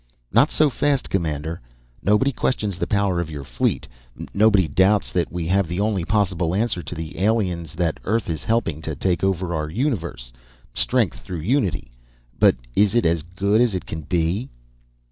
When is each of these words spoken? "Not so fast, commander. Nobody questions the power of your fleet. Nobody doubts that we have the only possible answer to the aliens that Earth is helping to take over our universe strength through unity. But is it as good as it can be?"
"Not 0.31 0.49
so 0.49 0.71
fast, 0.71 1.11
commander. 1.11 1.61
Nobody 2.01 2.31
questions 2.31 2.79
the 2.79 2.87
power 2.87 3.19
of 3.19 3.29
your 3.29 3.43
fleet. 3.43 3.87
Nobody 4.33 4.67
doubts 4.67 5.11
that 5.11 5.31
we 5.31 5.45
have 5.45 5.67
the 5.67 5.79
only 5.79 6.05
possible 6.05 6.55
answer 6.55 6.81
to 6.81 6.95
the 6.95 7.19
aliens 7.19 7.75
that 7.75 7.99
Earth 8.03 8.27
is 8.27 8.43
helping 8.43 8.81
to 8.81 8.95
take 8.95 9.23
over 9.23 9.53
our 9.53 9.69
universe 9.69 10.33
strength 10.73 11.19
through 11.19 11.41
unity. 11.41 11.91
But 12.39 12.55
is 12.75 12.95
it 12.95 13.05
as 13.05 13.21
good 13.21 13.61
as 13.61 13.75
it 13.75 13.85
can 13.85 14.01
be?" 14.01 14.49